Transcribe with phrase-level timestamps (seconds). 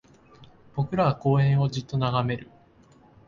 [0.75, 2.49] 僕らは公園をじっと眺める